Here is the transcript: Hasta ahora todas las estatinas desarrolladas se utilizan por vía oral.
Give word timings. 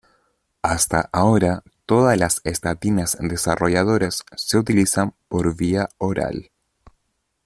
Hasta 0.63 1.11
ahora 1.13 1.61
todas 1.85 2.17
las 2.17 2.41
estatinas 2.43 3.19
desarrolladas 3.21 4.23
se 4.35 4.57
utilizan 4.57 5.13
por 5.29 5.55
vía 5.55 5.89
oral. 5.99 6.49